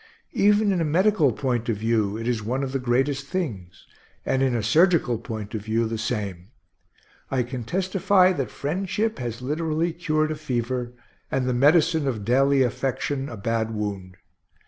[0.33, 3.85] Even in a medical point of view it is one of the greatest things;
[4.25, 6.47] and in a surgical point of view, the same.
[7.29, 10.93] I can testify that friendship has literally cured a fever,
[11.29, 14.17] and the medicine of daily affection, a bad wound.